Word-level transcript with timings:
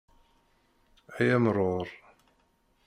Ay 1.17 1.29
amrur! 1.37 1.87